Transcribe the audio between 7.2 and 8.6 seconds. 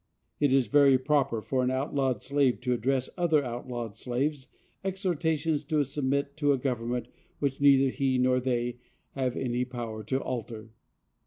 which neither he nor